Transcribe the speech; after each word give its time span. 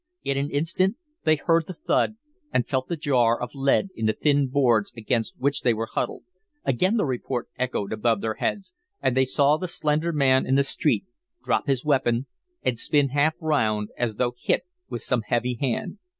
In 0.23 0.35
an 0.35 0.49
instant 0.49 0.97
they 1.25 1.35
heard 1.35 1.67
the 1.67 1.73
thud 1.73 2.15
and 2.51 2.67
felt 2.67 2.87
the 2.87 2.97
jar 2.97 3.39
of 3.39 3.53
lead 3.53 3.89
in 3.95 4.07
the 4.07 4.13
thin 4.13 4.47
boards 4.47 4.91
against 4.97 5.37
which 5.37 5.61
they 5.61 5.73
huddled. 5.77 6.23
Again 6.65 6.97
the 6.97 7.05
report 7.05 7.49
echoed 7.59 7.93
above 7.93 8.19
their 8.19 8.33
heads, 8.33 8.73
and 8.99 9.15
they 9.15 9.25
saw 9.25 9.57
the 9.57 9.67
slender 9.67 10.11
man 10.11 10.47
in 10.47 10.55
the 10.55 10.63
street 10.63 11.05
drop 11.43 11.67
his 11.67 11.85
weapon 11.85 12.25
and 12.63 12.79
spin 12.79 13.09
half 13.09 13.35
round 13.39 13.89
as 13.95 14.15
though 14.15 14.33
hit 14.41 14.63
with 14.89 15.03
some 15.03 15.21
heavy 15.21 15.53
hand. 15.61 15.99